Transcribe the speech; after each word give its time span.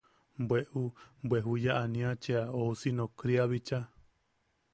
Bwe 0.47 0.59
u... 0.81 0.83
bwe 1.27 1.37
juya 1.45 1.73
ania 1.83 2.09
cheʼa 2.21 2.43
ousi 2.59 2.89
nokria 2.97 3.43
bicha. 3.51 3.79